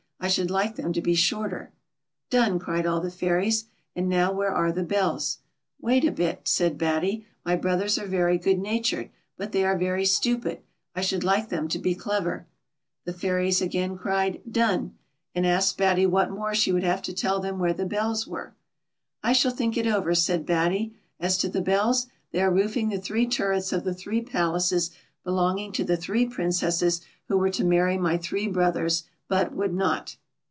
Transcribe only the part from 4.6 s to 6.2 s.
the bells t ""Wait a